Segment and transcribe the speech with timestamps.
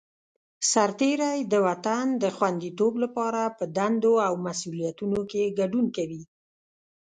[0.71, 6.21] سرتېری د وطن د خوندیتوب لپاره په دندو او مسوولیتونو کې ګډون کوي.